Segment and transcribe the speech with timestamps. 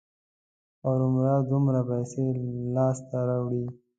[0.87, 2.25] ارومرو دومره پیسې
[2.75, 3.65] لاسته راوړي.